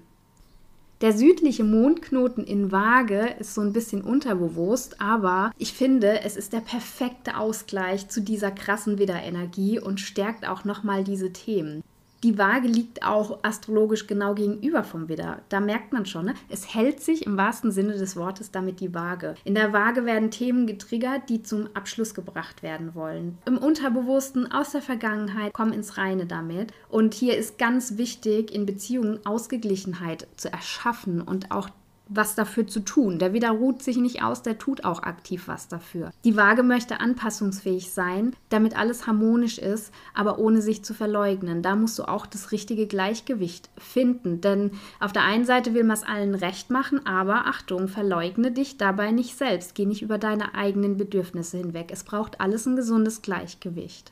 Der 1.03 1.11
südliche 1.11 1.65
Mondknoten 1.65 2.45
in 2.45 2.71
Waage 2.71 3.35
ist 3.37 3.55
so 3.55 3.61
ein 3.61 3.73
bisschen 3.73 4.01
unterbewusst, 4.01 5.01
aber 5.01 5.51
ich 5.57 5.73
finde, 5.73 6.21
es 6.21 6.37
ist 6.37 6.53
der 6.53 6.61
perfekte 6.61 7.35
Ausgleich 7.35 8.07
zu 8.07 8.21
dieser 8.21 8.51
krassen 8.51 8.99
Widderenergie 8.99 9.79
und 9.79 9.99
stärkt 9.99 10.47
auch 10.47 10.63
nochmal 10.63 11.03
diese 11.03 11.33
Themen. 11.33 11.83
Die 12.23 12.37
Waage 12.37 12.69
liegt 12.69 13.03
auch 13.03 13.39
astrologisch 13.43 14.07
genau 14.07 14.33
gegenüber 14.33 14.83
vom 14.83 15.09
Widder. 15.09 15.41
Da 15.49 15.59
merkt 15.59 15.91
man 15.91 16.05
schon, 16.05 16.25
ne? 16.25 16.33
es 16.49 16.73
hält 16.73 17.01
sich 17.01 17.25
im 17.25 17.35
wahrsten 17.35 17.71
Sinne 17.71 17.93
des 17.93 18.15
Wortes 18.15 18.49
damit 18.49 18.79
die 18.79 18.93
Waage. 18.93 19.35
In 19.43 19.55
der 19.55 19.73
Waage 19.73 20.05
werden 20.05 20.31
Themen 20.31 20.65
getriggert, 20.65 21.27
die 21.27 21.43
zum 21.43 21.67
Abschluss 21.73 22.13
gebracht 22.13 22.63
werden 22.63 22.95
wollen. 22.95 23.37
Im 23.45 23.57
Unterbewussten, 23.57 24.49
aus 24.49 24.71
der 24.71 24.81
Vergangenheit, 24.81 25.53
kommen 25.53 25.73
ins 25.73 25.97
Reine 25.97 26.25
damit. 26.25 26.71
Und 26.89 27.13
hier 27.13 27.37
ist 27.37 27.57
ganz 27.57 27.97
wichtig, 27.97 28.53
in 28.53 28.65
Beziehungen 28.65 29.19
Ausgeglichenheit 29.25 30.27
zu 30.37 30.51
erschaffen 30.51 31.21
und 31.21 31.51
auch 31.51 31.69
was 32.07 32.35
dafür 32.35 32.67
zu 32.67 32.81
tun. 32.81 33.19
Der 33.19 33.33
Widder 33.33 33.51
ruht 33.51 33.81
sich 33.81 33.97
nicht 33.97 34.23
aus, 34.23 34.41
der 34.41 34.57
tut 34.57 34.83
auch 34.83 35.03
aktiv 35.03 35.47
was 35.47 35.67
dafür. 35.67 36.11
Die 36.23 36.35
Waage 36.35 36.63
möchte 36.63 36.99
anpassungsfähig 36.99 37.91
sein, 37.91 38.35
damit 38.49 38.77
alles 38.77 39.07
harmonisch 39.07 39.57
ist, 39.57 39.93
aber 40.13 40.39
ohne 40.39 40.61
sich 40.61 40.83
zu 40.83 40.93
verleugnen. 40.93 41.61
Da 41.61 41.75
musst 41.75 41.97
du 41.99 42.03
auch 42.03 42.25
das 42.25 42.51
richtige 42.51 42.87
Gleichgewicht 42.87 43.69
finden, 43.77 44.41
denn 44.41 44.71
auf 44.99 45.13
der 45.13 45.23
einen 45.23 45.45
Seite 45.45 45.73
will 45.73 45.83
man 45.83 45.97
es 45.97 46.03
allen 46.03 46.35
recht 46.35 46.69
machen, 46.69 47.05
aber 47.05 47.47
Achtung, 47.47 47.87
verleugne 47.87 48.51
dich 48.51 48.77
dabei 48.77 49.11
nicht 49.11 49.37
selbst, 49.37 49.75
geh 49.75 49.85
nicht 49.85 50.01
über 50.01 50.17
deine 50.17 50.55
eigenen 50.55 50.97
Bedürfnisse 50.97 51.57
hinweg. 51.57 51.89
Es 51.91 52.03
braucht 52.03 52.41
alles 52.41 52.65
ein 52.65 52.75
gesundes 52.75 53.21
Gleichgewicht 53.21 54.11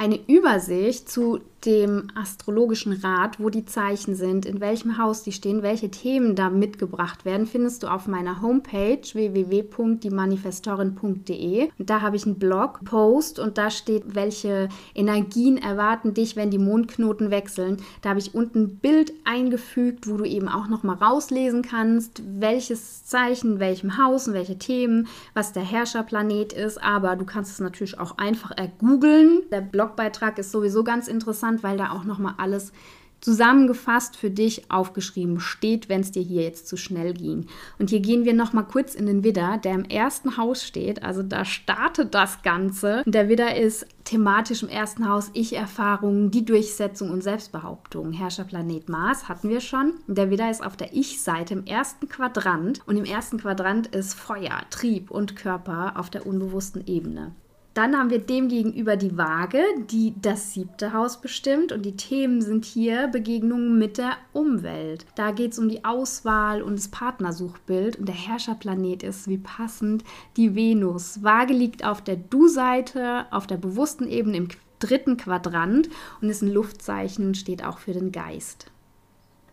eine 0.00 0.18
Übersicht 0.28 1.10
zu 1.10 1.40
dem 1.66 2.08
astrologischen 2.14 2.94
Rat, 2.94 3.38
wo 3.38 3.50
die 3.50 3.66
Zeichen 3.66 4.14
sind, 4.14 4.46
in 4.46 4.60
welchem 4.60 4.96
Haus 4.96 5.22
die 5.22 5.32
stehen, 5.32 5.62
welche 5.62 5.90
Themen 5.90 6.34
da 6.34 6.48
mitgebracht 6.48 7.26
werden, 7.26 7.46
findest 7.46 7.82
du 7.82 7.88
auf 7.88 8.06
meiner 8.06 8.40
Homepage 8.40 9.02
www.diemanifestorin.de. 9.12 11.68
Da 11.78 12.00
habe 12.00 12.16
ich 12.16 12.24
einen 12.24 12.38
Blog, 12.38 12.80
Post 12.84 13.38
und 13.38 13.58
da 13.58 13.70
steht, 13.70 14.14
welche 14.14 14.70
Energien 14.94 15.58
erwarten 15.58 16.14
dich, 16.14 16.34
wenn 16.34 16.50
die 16.50 16.56
Mondknoten 16.56 17.30
wechseln. 17.30 17.76
Da 18.00 18.08
habe 18.10 18.20
ich 18.20 18.34
unten 18.34 18.60
ein 18.60 18.78
Bild 18.78 19.12
eingefügt, 19.24 20.08
wo 20.08 20.16
du 20.16 20.24
eben 20.24 20.48
auch 20.48 20.68
noch 20.68 20.82
mal 20.82 20.96
rauslesen 20.96 21.60
kannst, 21.60 22.22
welches 22.40 23.04
Zeichen, 23.04 23.60
welchem 23.60 23.98
Haus 23.98 24.28
und 24.28 24.34
welche 24.34 24.58
Themen, 24.58 25.08
was 25.34 25.52
der 25.52 25.62
Herrscherplanet 25.62 26.54
ist. 26.54 26.82
Aber 26.82 27.16
du 27.16 27.26
kannst 27.26 27.52
es 27.52 27.60
natürlich 27.60 27.98
auch 27.98 28.16
einfach 28.16 28.52
ergoogeln. 28.52 29.42
Der 29.50 29.60
Blog 29.60 29.89
Blogbeitrag 29.90 30.38
ist 30.38 30.52
sowieso 30.52 30.84
ganz 30.84 31.08
interessant, 31.08 31.62
weil 31.62 31.76
da 31.76 31.90
auch 31.90 32.04
nochmal 32.04 32.34
alles 32.38 32.72
zusammengefasst 33.20 34.16
für 34.16 34.30
dich 34.30 34.70
aufgeschrieben 34.70 35.40
steht, 35.40 35.90
wenn 35.90 36.00
es 36.00 36.10
dir 36.10 36.22
hier 36.22 36.42
jetzt 36.42 36.68
zu 36.68 36.78
schnell 36.78 37.12
ging. 37.12 37.46
Und 37.78 37.90
hier 37.90 38.00
gehen 38.00 38.24
wir 38.24 38.32
noch 38.32 38.54
mal 38.54 38.62
kurz 38.62 38.94
in 38.94 39.04
den 39.04 39.24
Widder, 39.24 39.58
der 39.62 39.74
im 39.74 39.84
ersten 39.84 40.38
Haus 40.38 40.64
steht. 40.64 41.02
Also 41.02 41.22
da 41.22 41.44
startet 41.44 42.14
das 42.14 42.40
Ganze. 42.42 43.02
Der 43.04 43.28
Widder 43.28 43.56
ist 43.56 43.84
thematisch 44.04 44.62
im 44.62 44.70
ersten 44.70 45.06
Haus 45.06 45.30
Ich-Erfahrungen, 45.34 46.30
die 46.30 46.46
Durchsetzung 46.46 47.10
und 47.10 47.22
Selbstbehauptung. 47.22 48.12
Herrscherplanet 48.12 48.88
Mars 48.88 49.28
hatten 49.28 49.50
wir 49.50 49.60
schon. 49.60 49.94
Der 50.06 50.30
Widder 50.30 50.50
ist 50.50 50.64
auf 50.64 50.78
der 50.78 50.94
Ich-Seite 50.94 51.52
im 51.52 51.66
ersten 51.66 52.08
Quadrant. 52.08 52.80
Und 52.86 52.96
im 52.96 53.04
ersten 53.04 53.38
Quadrant 53.38 53.88
ist 53.88 54.14
Feuer, 54.14 54.62
Trieb 54.70 55.10
und 55.10 55.36
Körper 55.36 55.94
auf 55.96 56.08
der 56.08 56.26
unbewussten 56.26 56.86
Ebene. 56.86 57.32
Dann 57.80 57.96
haben 57.96 58.10
wir 58.10 58.18
dem 58.18 58.48
gegenüber 58.48 58.96
die 58.96 59.16
Waage, 59.16 59.62
die 59.90 60.12
das 60.20 60.52
siebte 60.52 60.92
Haus 60.92 61.22
bestimmt. 61.22 61.72
Und 61.72 61.86
die 61.86 61.96
Themen 61.96 62.42
sind 62.42 62.66
hier 62.66 63.08
Begegnungen 63.08 63.78
mit 63.78 63.96
der 63.96 64.18
Umwelt. 64.34 65.06
Da 65.14 65.30
geht 65.30 65.52
es 65.52 65.58
um 65.58 65.70
die 65.70 65.82
Auswahl 65.82 66.60
und 66.60 66.76
das 66.76 66.88
Partnersuchbild. 66.88 67.96
Und 67.96 68.06
der 68.06 68.14
Herrscherplanet 68.14 69.02
ist, 69.02 69.28
wie 69.28 69.38
passend, 69.38 70.04
die 70.36 70.54
Venus. 70.54 71.22
Waage 71.22 71.54
liegt 71.54 71.82
auf 71.82 72.04
der 72.04 72.16
Du-Seite, 72.16 73.24
auf 73.30 73.46
der 73.46 73.56
bewussten 73.56 74.06
Ebene 74.06 74.36
im 74.36 74.48
dritten 74.78 75.16
Quadrant 75.16 75.88
und 76.20 76.28
ist 76.28 76.42
ein 76.42 76.52
Luftzeichen, 76.52 77.34
steht 77.34 77.64
auch 77.64 77.78
für 77.78 77.94
den 77.94 78.12
Geist. 78.12 78.70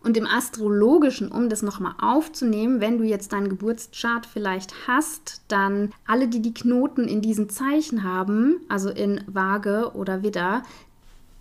Und 0.02 0.16
im 0.16 0.26
Astrologischen, 0.26 1.30
um 1.30 1.48
das 1.48 1.62
nochmal 1.62 1.94
aufzunehmen, 2.00 2.80
wenn 2.80 2.98
du 2.98 3.04
jetzt 3.04 3.32
deinen 3.32 3.48
Geburtschart 3.48 4.26
vielleicht 4.26 4.86
hast, 4.86 5.42
dann 5.48 5.92
alle, 6.06 6.28
die 6.28 6.40
die 6.40 6.54
Knoten 6.54 7.08
in 7.08 7.20
diesen 7.20 7.48
Zeichen 7.48 8.04
haben, 8.04 8.56
also 8.68 8.90
in 8.90 9.22
Waage 9.26 9.92
oder 9.94 10.22
Widder, 10.22 10.62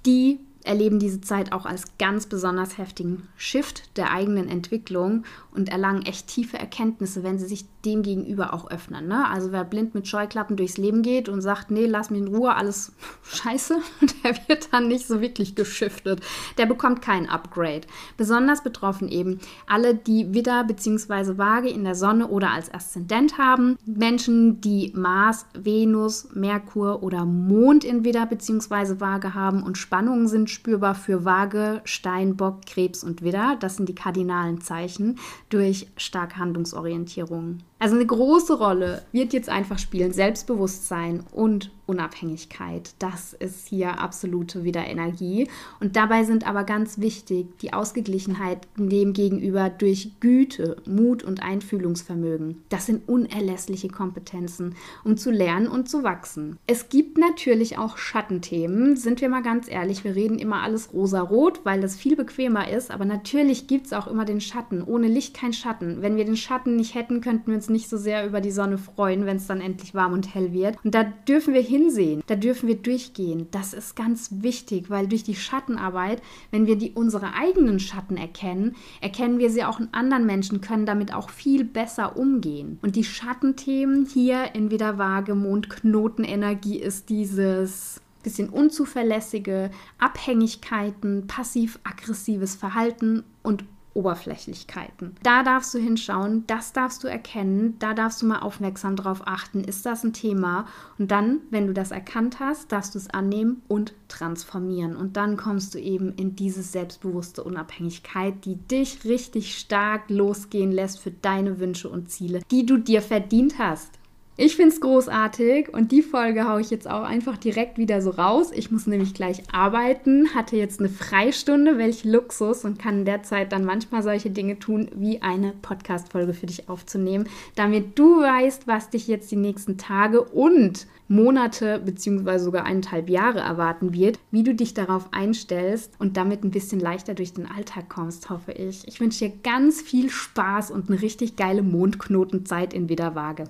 die 0.05 0.39
erleben 0.63 0.99
diese 0.99 1.21
Zeit 1.21 1.53
auch 1.53 1.65
als 1.65 1.97
ganz 1.97 2.25
besonders 2.25 2.77
heftigen 2.77 3.27
Shift 3.37 3.97
der 3.97 4.11
eigenen 4.11 4.49
Entwicklung 4.49 5.23
und 5.57 5.69
erlangen 5.69 6.05
echt 6.05 6.27
tiefe 6.27 6.57
Erkenntnisse, 6.57 7.23
wenn 7.23 7.39
sie 7.39 7.47
sich 7.47 7.65
dem 7.83 8.03
gegenüber 8.03 8.53
auch 8.53 8.69
öffnen. 8.69 9.07
Ne? 9.07 9.27
Also 9.27 9.51
wer 9.51 9.63
blind 9.63 9.95
mit 9.95 10.07
Scheuklappen 10.07 10.55
durchs 10.55 10.77
Leben 10.77 11.01
geht 11.01 11.27
und 11.29 11.41
sagt, 11.41 11.71
nee, 11.71 11.85
lass 11.85 12.09
mich 12.09 12.21
in 12.21 12.27
Ruhe, 12.27 12.55
alles 12.55 12.93
scheiße, 13.23 13.77
der 14.23 14.37
wird 14.47 14.71
dann 14.71 14.87
nicht 14.87 15.07
so 15.07 15.19
wirklich 15.19 15.55
geschiftet. 15.55 16.21
Der 16.57 16.65
bekommt 16.67 17.01
kein 17.01 17.27
Upgrade. 17.27 17.81
Besonders 18.17 18.63
betroffen 18.63 19.09
eben 19.09 19.39
alle, 19.65 19.95
die 19.95 20.33
Widder 20.33 20.63
bzw. 20.63 21.37
Waage 21.37 21.69
in 21.69 21.83
der 21.83 21.95
Sonne 21.95 22.27
oder 22.27 22.51
als 22.51 22.73
Aszendent 22.73 23.37
haben. 23.37 23.77
Menschen, 23.85 24.61
die 24.61 24.93
Mars, 24.95 25.47
Venus, 25.53 26.29
Merkur 26.33 27.01
oder 27.01 27.25
Mond 27.25 27.83
in 27.83 28.03
Widder 28.03 28.27
bzw. 28.27 28.99
Waage 28.99 29.33
haben 29.33 29.63
und 29.63 29.77
Spannungen 29.77 30.27
sind 30.27 30.49
spürbar 30.49 30.93
für 30.93 31.25
Waage, 31.25 31.81
Steinbock, 31.85 32.65
Krebs 32.65 33.03
und 33.03 33.23
Widder. 33.23 33.57
Das 33.59 33.77
sind 33.77 33.89
die 33.89 33.95
kardinalen 33.95 34.61
Zeichen 34.61 35.17
durch 35.49 35.87
starke 35.97 36.37
Handlungsorientierung. 36.37 37.59
Also 37.79 37.95
eine 37.95 38.05
große 38.05 38.57
Rolle 38.57 39.03
wird 39.11 39.33
jetzt 39.33 39.49
einfach 39.49 39.77
spielen 39.77 40.11
Selbstbewusstsein 40.11 41.23
und 41.31 41.71
Unabhängigkeit. 41.87 42.91
Das 42.99 43.33
ist 43.33 43.67
hier 43.67 43.99
absolute 43.99 44.63
Wiederenergie. 44.63 45.47
Und 45.79 45.95
dabei 45.95 46.23
sind 46.25 46.45
aber 46.45 46.63
ganz 46.63 46.99
wichtig 46.99 47.47
die 47.61 47.73
Ausgeglichenheit 47.73 48.67
dem 48.77 49.13
gegenüber 49.13 49.69
durch 49.69 50.11
Güte, 50.19 50.77
Mut 50.85 51.23
und 51.23 51.41
Einfühlungsvermögen. 51.41 52.61
Das 52.69 52.85
sind 52.85 53.07
unerlässliche 53.07 53.87
Kompetenzen, 53.87 54.75
um 55.03 55.15
zu 55.15 55.31
lernen 55.31 55.67
und 55.67 55.89
zu 55.89 56.03
wachsen. 56.03 56.57
Es 56.67 56.89
gibt 56.89 57.17
natürlich 57.17 57.77
auch 57.77 57.97
Schattenthemen. 57.97 58.97
Sind 58.97 59.21
wir 59.21 59.29
mal 59.29 59.43
ganz 59.43 59.71
ehrlich, 59.71 60.03
wir 60.03 60.15
reden 60.15 60.39
immer 60.39 60.61
alles 60.61 60.93
rosa-rot, 60.93 61.61
weil 61.63 61.79
das 61.79 61.95
viel 61.95 62.17
bequemer 62.17 62.69
ist. 62.69 62.91
Aber 62.91 63.05
natürlich 63.05 63.67
gibt 63.67 63.85
es 63.85 63.93
auch 63.93 64.07
immer 64.07 64.25
den 64.25 64.41
Schatten. 64.41 64.83
Ohne 64.83 65.07
Licht 65.07 65.33
kein 65.33 65.53
Schatten. 65.53 66.01
Wenn 66.01 66.17
wir 66.17 66.25
den 66.25 66.37
Schatten 66.37 66.75
nicht 66.75 66.95
hätten, 66.95 67.21
könnten 67.21 67.47
wir 67.47 67.55
uns 67.55 67.66
nicht 67.69 67.89
so 67.89 67.97
sehr 67.97 68.25
über 68.25 68.41
die 68.41 68.51
Sonne 68.51 68.77
freuen, 68.77 69.25
wenn 69.25 69.37
es 69.37 69.47
dann 69.47 69.61
endlich 69.61 69.93
warm 69.93 70.13
und 70.13 70.33
hell 70.33 70.53
wird. 70.53 70.77
Und 70.83 70.95
da 70.95 71.03
dürfen 71.03 71.53
wir 71.53 71.61
hinsehen, 71.61 72.23
da 72.27 72.35
dürfen 72.35 72.67
wir 72.67 72.75
durchgehen. 72.75 73.47
Das 73.51 73.73
ist 73.73 73.95
ganz 73.95 74.29
wichtig, 74.41 74.89
weil 74.89 75.07
durch 75.07 75.23
die 75.23 75.35
Schattenarbeit, 75.35 76.21
wenn 76.51 76.67
wir 76.67 76.77
die 76.77 76.91
unsere 76.91 77.33
eigenen 77.33 77.79
Schatten 77.79 78.17
erkennen, 78.17 78.75
erkennen 79.01 79.39
wir 79.39 79.49
sie 79.49 79.63
auch 79.63 79.79
in 79.79 79.89
anderen 79.91 80.25
Menschen, 80.25 80.61
können 80.61 80.85
damit 80.85 81.13
auch 81.13 81.29
viel 81.29 81.63
besser 81.63 82.17
umgehen. 82.17 82.79
Und 82.81 82.95
die 82.95 83.03
Schattenthemen 83.03 84.05
hier 84.05 84.55
in 84.55 84.71
wieder 84.71 84.97
Waage, 84.97 85.35
Mond, 85.35 85.69
Knotenenergie 85.69 86.79
ist 86.79 87.09
dieses 87.09 88.01
bisschen 88.27 88.49
unzuverlässige 88.49 89.71
Abhängigkeiten, 89.99 91.27
passiv-aggressives 91.27 92.55
Verhalten 92.55 93.23
und 93.41 93.63
Oberflächlichkeiten. 93.97 95.15
Da 95.23 95.41
darfst 95.41 95.73
du 95.73 95.79
hinschauen, 95.79 96.43
das 96.45 96.71
darfst 96.71 97.03
du 97.03 97.07
erkennen, 97.07 97.75
da 97.79 97.95
darfst 97.95 98.21
du 98.21 98.27
mal 98.27 98.39
aufmerksam 98.39 98.95
drauf 98.95 99.23
achten, 99.25 99.63
ist 99.63 99.85
das 99.87 100.03
ein 100.03 100.13
Thema? 100.13 100.67
Und 100.99 101.09
dann, 101.09 101.41
wenn 101.49 101.65
du 101.65 101.73
das 101.73 101.89
erkannt 101.89 102.39
hast, 102.39 102.71
darfst 102.71 102.93
du 102.93 102.99
es 102.99 103.09
annehmen 103.09 103.63
und 103.67 103.93
transformieren. 104.07 104.95
Und 104.95 105.17
dann 105.17 105.35
kommst 105.35 105.73
du 105.73 105.79
eben 105.79 106.13
in 106.13 106.35
diese 106.35 106.61
selbstbewusste 106.61 107.43
Unabhängigkeit, 107.43 108.45
die 108.45 108.55
dich 108.55 109.03
richtig 109.03 109.57
stark 109.57 110.09
losgehen 110.09 110.71
lässt 110.71 110.99
für 110.99 111.11
deine 111.11 111.59
Wünsche 111.59 111.89
und 111.89 112.11
Ziele, 112.11 112.41
die 112.51 112.67
du 112.67 112.77
dir 112.77 113.01
verdient 113.01 113.57
hast. 113.57 113.97
Ich 114.39 114.55
finde 114.55 114.71
es 114.71 114.81
großartig 114.81 115.73
und 115.73 115.91
die 115.91 116.03
Folge 116.03 116.47
haue 116.47 116.61
ich 116.61 116.69
jetzt 116.69 116.87
auch 116.87 117.01
einfach 117.01 117.37
direkt 117.37 117.79
wieder 117.79 118.03
so 118.03 118.11
raus. 118.11 118.51
Ich 118.53 118.69
muss 118.69 118.85
nämlich 118.85 119.15
gleich 119.15 119.41
arbeiten, 119.51 120.35
hatte 120.35 120.55
jetzt 120.55 120.79
eine 120.79 120.89
Freistunde, 120.89 121.79
welch 121.79 122.03
Luxus 122.03 122.63
und 122.63 122.77
kann 122.77 123.03
derzeit 123.03 123.51
dann 123.51 123.65
manchmal 123.65 124.03
solche 124.03 124.29
Dinge 124.29 124.59
tun, 124.59 124.89
wie 124.93 125.23
eine 125.23 125.53
Podcast-Folge 125.63 126.35
für 126.35 126.45
dich 126.45 126.69
aufzunehmen, 126.69 127.27
damit 127.55 127.97
du 127.97 128.21
weißt, 128.21 128.67
was 128.67 128.91
dich 128.91 129.07
jetzt 129.07 129.31
die 129.31 129.37
nächsten 129.37 129.79
Tage 129.79 130.21
und 130.21 130.85
Monate 131.07 131.81
bzw. 131.83 132.37
sogar 132.37 132.63
eineinhalb 132.63 133.09
Jahre 133.09 133.39
erwarten 133.39 133.91
wird, 133.91 134.19
wie 134.29 134.43
du 134.43 134.53
dich 134.53 134.75
darauf 134.75 135.13
einstellst 135.13 135.95
und 135.97 136.15
damit 136.15 136.43
ein 136.43 136.51
bisschen 136.51 136.79
leichter 136.79 137.15
durch 137.15 137.33
den 137.33 137.47
Alltag 137.47 137.89
kommst, 137.89 138.29
hoffe 138.29 138.51
ich. 138.51 138.87
Ich 138.87 138.99
wünsche 138.99 139.27
dir 139.27 139.33
ganz 139.41 139.81
viel 139.81 140.11
Spaß 140.11 140.69
und 140.69 140.91
eine 140.91 141.01
richtig 141.01 141.37
geile 141.37 141.63
Mondknotenzeit 141.63 142.75
in 142.75 142.87
Widerwaage. 142.87 143.45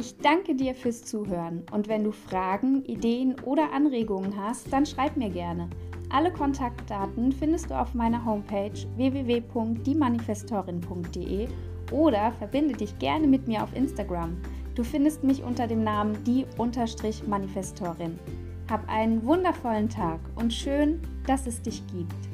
Ich 0.00 0.16
danke 0.16 0.54
dir 0.54 0.74
fürs 0.74 1.04
Zuhören 1.04 1.62
und 1.72 1.86
wenn 1.86 2.04
du 2.04 2.10
Fragen, 2.10 2.82
Ideen 2.86 3.36
oder 3.44 3.70
Anregungen 3.70 4.34
hast, 4.34 4.72
dann 4.72 4.86
schreib 4.86 5.18
mir 5.18 5.28
gerne. 5.28 5.68
Alle 6.08 6.32
Kontaktdaten 6.32 7.32
findest 7.32 7.68
du 7.68 7.78
auf 7.78 7.92
meiner 7.92 8.24
Homepage 8.24 8.72
www.diemanifestorin.de 8.96 11.48
oder 11.92 12.32
verbinde 12.32 12.78
dich 12.78 12.98
gerne 12.98 13.26
mit 13.26 13.46
mir 13.46 13.62
auf 13.62 13.76
Instagram. 13.76 14.38
Du 14.74 14.84
findest 14.84 15.22
mich 15.22 15.42
unter 15.42 15.66
dem 15.66 15.84
Namen 15.84 16.16
die-manifestorin. 16.24 18.18
Hab 18.70 18.88
einen 18.88 19.22
wundervollen 19.26 19.90
Tag 19.90 20.20
und 20.36 20.50
schön, 20.50 21.02
dass 21.26 21.46
es 21.46 21.60
dich 21.60 21.86
gibt. 21.88 22.29